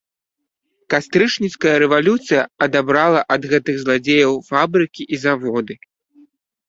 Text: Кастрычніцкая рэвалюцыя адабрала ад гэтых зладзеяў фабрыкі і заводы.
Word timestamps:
Кастрычніцкая 0.93 1.73
рэвалюцыя 1.83 2.41
адабрала 2.67 3.21
ад 3.35 3.41
гэтых 3.55 3.75
зладзеяў 3.85 4.33
фабрыкі 4.51 5.03
і 5.15 5.25
заводы. 5.27 5.73